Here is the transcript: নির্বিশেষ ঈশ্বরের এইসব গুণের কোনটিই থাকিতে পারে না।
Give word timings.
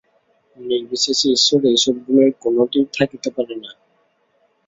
নির্বিশেষ 0.57 1.19
ঈশ্বরের 1.31 1.69
এইসব 1.71 1.95
গুণের 2.03 2.31
কোনটিই 2.41 2.85
থাকিতে 2.93 3.29
পারে 3.35 3.55
না। 3.55 3.71